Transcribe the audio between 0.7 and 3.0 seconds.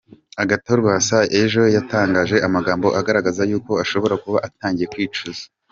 Rwasa ejo yatangaje amagambo